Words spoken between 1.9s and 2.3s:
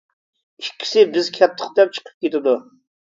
چىقىپ